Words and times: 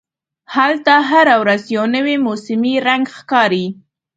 هلته 0.55 0.93
هره 1.09 1.35
ورځ 1.41 1.61
یو 1.75 1.85
نوی 1.95 2.15
موسمي 2.25 2.73
رنګ 2.87 3.05
ښکاري. 3.17 3.65